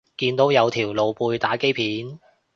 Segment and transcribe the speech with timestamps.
[0.17, 2.19] 見到有條露背打機片